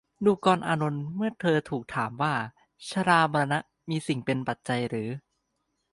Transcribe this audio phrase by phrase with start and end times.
[0.25, 2.33] ดูกรอานนท์ เมื่อเธอถูกถามว่า
[2.89, 3.59] ชรามรณะ
[3.89, 5.09] มีสิ่งเป็นปัจจัยหรือ